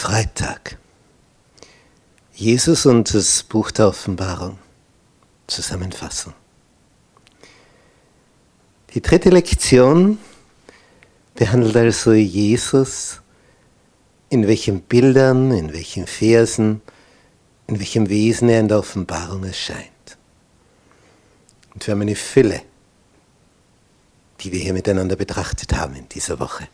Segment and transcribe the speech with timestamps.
[0.00, 0.78] Freitag.
[2.32, 4.56] Jesus und das Buch der Offenbarung
[5.46, 6.32] zusammenfassen.
[8.94, 10.16] Die dritte Lektion
[11.34, 13.20] behandelt also Jesus,
[14.30, 16.80] in welchen Bildern, in welchen Versen,
[17.66, 20.16] in welchem Wesen er in der Offenbarung erscheint.
[21.74, 22.62] Und wir haben eine Fülle,
[24.40, 26.68] die wir hier miteinander betrachtet haben in dieser Woche.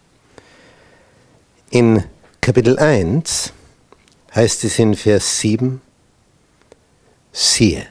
[1.70, 2.04] In
[2.46, 3.52] Kapitel 1
[4.32, 5.82] heißt es in Vers 7,
[7.32, 7.84] siehe,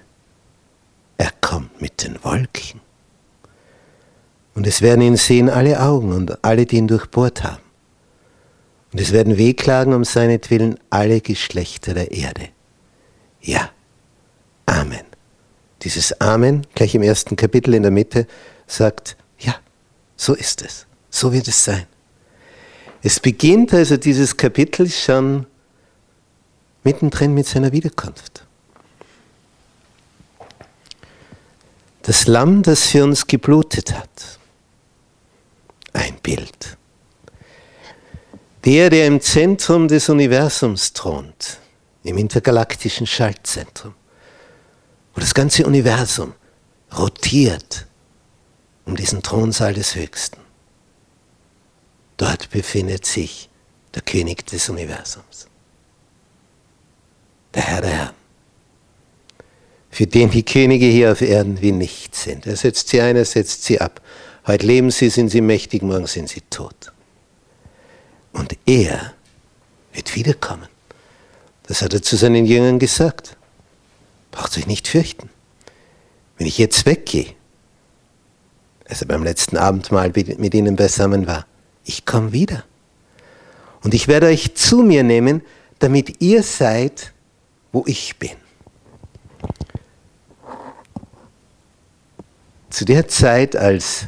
[1.18, 2.80] er kommt mit den Wolken.
[4.54, 7.64] Und es werden ihn sehen alle Augen und alle, die ihn durchbohrt haben.
[8.94, 12.48] Und es werden wehklagen um seinetwillen alle Geschlechter der Erde.
[13.42, 13.72] Ja,
[14.68, 15.04] Amen.
[15.82, 18.26] Dieses Amen, gleich im ersten Kapitel in der Mitte,
[18.68, 19.56] sagt, ja,
[20.16, 21.88] so ist es, so wird es sein.
[23.06, 25.46] Es beginnt also dieses Kapitel schon
[26.84, 28.44] mittendrin mit seiner Wiederkunft.
[32.02, 34.40] Das Lamm, das für uns geblutet hat.
[35.94, 36.78] Ein Bild.
[38.66, 41.60] Der, der im Zentrum des Universums thront,
[42.02, 43.94] im intergalaktischen Schaltzentrum,
[45.14, 46.34] wo das ganze Universum
[46.98, 47.86] rotiert
[48.86, 50.45] um diesen Thronsaal des Höchsten.
[52.26, 53.50] Dort befindet sich
[53.94, 55.46] der König des Universums,
[57.54, 58.16] der Herr der Herren,
[59.92, 62.48] für den die Könige hier auf Erden wie nichts sind.
[62.48, 64.02] Er setzt sie ein, er setzt sie ab.
[64.48, 66.92] Heute leben sie, sind sie mächtig, morgen sind sie tot.
[68.34, 69.14] Und er
[69.94, 70.68] wird wiederkommen.
[71.68, 73.38] Das hat er zu seinen Jüngern gesagt.
[74.32, 75.30] Braucht euch nicht fürchten.
[76.40, 77.36] Wenn ich jetzt weggehe,
[78.90, 81.46] als er beim letzten Abendmahl mit ihnen beisammen war,
[81.86, 82.64] ich komme wieder.
[83.84, 85.42] Und ich werde euch zu mir nehmen,
[85.80, 87.14] damit ihr seid,
[87.72, 88.32] wo ich bin.
[92.70, 94.08] Zu der Zeit, als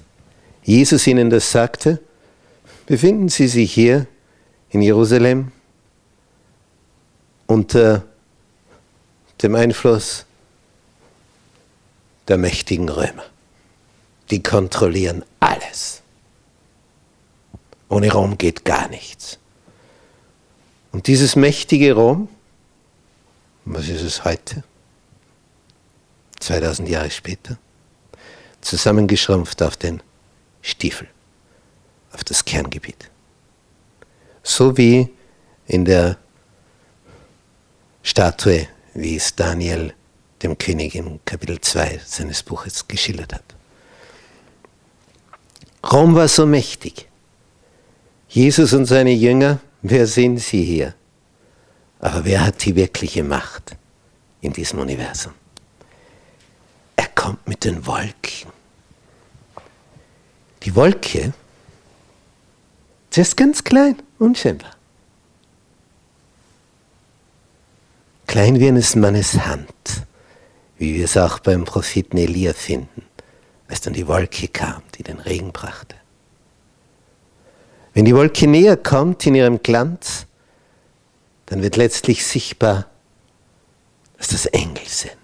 [0.63, 2.01] Jesus ihnen das sagte,
[2.85, 4.07] befinden sie sich hier
[4.69, 5.51] in Jerusalem
[7.45, 8.03] unter
[9.41, 10.25] dem Einfluss
[12.27, 13.23] der mächtigen Römer.
[14.31, 16.01] Die kontrollieren alles.
[17.89, 19.39] Ohne Rom geht gar nichts.
[20.91, 22.27] Und dieses mächtige Rom,
[23.65, 24.63] was ist es heute?
[26.39, 27.57] 2000 Jahre später,
[28.61, 30.01] zusammengeschrumpft auf den
[30.61, 31.07] Stiefel,
[32.13, 33.09] auf das Kerngebiet.
[34.43, 35.09] So wie
[35.65, 36.17] in der
[38.03, 39.93] Statue, wie es Daniel
[40.41, 43.43] dem König in Kapitel 2 seines Buches geschildert hat.
[45.91, 47.07] Rom war so mächtig,
[48.29, 50.93] Jesus und seine Jünger, wer sind sie hier?
[51.99, 53.75] Aber wer hat die wirkliche Macht
[54.41, 55.33] in diesem Universum?
[56.95, 58.51] Er kommt mit den Wolken.
[60.63, 61.33] Die Wolke,
[63.09, 64.71] sie ist ganz klein, unscheinbar.
[68.27, 70.03] Klein wie eines Mannes Hand,
[70.77, 73.03] wie wir es auch beim Propheten Elia finden,
[73.69, 75.95] als dann die Wolke kam, die den Regen brachte.
[77.97, 80.27] Wenn die Wolke näher kommt in ihrem Glanz,
[81.47, 82.85] dann wird letztlich sichtbar,
[84.19, 85.17] dass das Engel sind.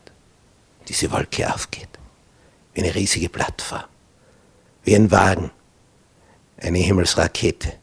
[0.87, 1.87] Diese Wolke aufgeht,
[2.73, 3.83] wie eine riesige Plattform,
[4.85, 5.51] wie ein Wagen,
[6.57, 7.73] eine Himmelsrakete,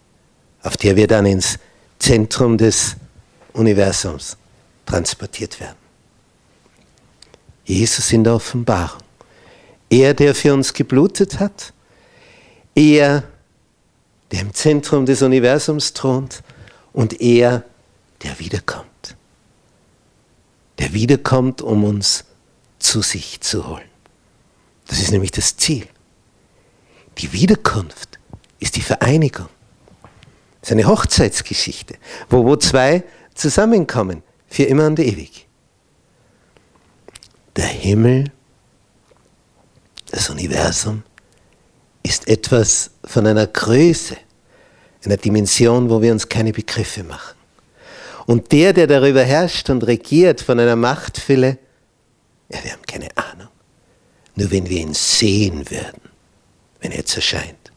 [0.65, 1.61] auf der wir dann ins
[2.01, 2.97] Zentrum des
[3.53, 4.37] Universums
[4.87, 5.79] transportiert werden.
[7.65, 9.05] Jesus in der Offenbarung.
[9.89, 11.73] Er, der für uns geblutet hat,
[12.75, 13.23] er,
[14.31, 16.43] der im Zentrum des Universums thront
[16.93, 17.65] und er,
[18.23, 19.17] der wiederkommt.
[20.79, 22.25] Der wiederkommt, um uns
[22.79, 23.89] zu sich zu holen.
[24.87, 25.87] Das ist nämlich das Ziel.
[27.19, 28.19] Die Wiederkunft
[28.59, 29.49] ist die Vereinigung.
[30.63, 31.97] Es ist eine Hochzeitsgeschichte,
[32.29, 35.47] wo, wo zwei zusammenkommen, für immer und ewig.
[37.57, 38.33] Der Himmel,
[40.11, 41.05] das Universum
[42.03, 44.17] ist etwas von einer Größe,
[45.05, 47.37] einer Dimension, wo wir uns keine Begriffe machen.
[48.27, 51.59] Und der, der darüber herrscht und regiert von einer Machtfülle,
[52.49, 53.49] ja, wir haben keine Ahnung.
[54.35, 56.01] Nur wenn wir ihn sehen würden,
[56.81, 57.73] wenn er jetzt erscheint,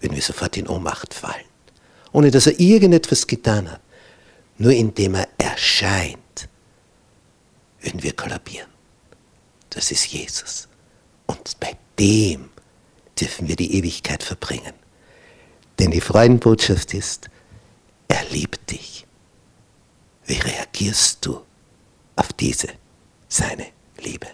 [0.00, 1.46] würden wir sofort in Ohnmacht fallen.
[2.12, 3.80] Ohne dass er irgendetwas getan hat.
[4.58, 6.48] Nur indem er erscheint,
[7.80, 8.68] würden wir kollabieren.
[9.70, 10.68] Das ist Jesus.
[11.26, 12.50] Und bei dem
[13.20, 14.72] dürfen wir die Ewigkeit verbringen.
[15.78, 17.28] Denn die Freudenbotschaft ist,
[18.08, 19.06] er liebt dich.
[20.26, 21.40] Wie reagierst du
[22.16, 22.68] auf diese,
[23.28, 23.66] seine
[23.98, 24.28] Liebe?